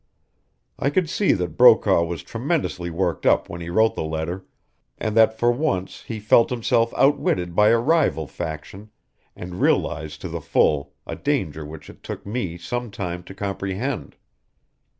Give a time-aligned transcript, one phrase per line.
[0.79, 4.47] I could see that Brokaw was tremendously worked up when he wrote the letter,
[4.97, 8.89] and that for once he felt himself outwitted by a rival faction,
[9.35, 14.15] and realized to the full a danger which it took me some time to comprehend.